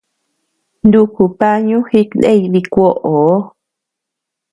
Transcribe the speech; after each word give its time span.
Nuku 0.89 1.23
pañu 1.39 1.77
jikney 1.89 2.41
dikuoʼoo. 2.53 3.35